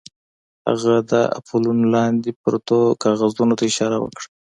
هغه 0.67 0.95
د 1.11 1.13
اپولو 1.37 1.71
لاندې 1.95 2.29
پرتو 2.43 2.79
کاغذونو 3.03 3.53
ته 3.59 3.63
اشاره 3.71 3.97
وکړه 3.99 4.27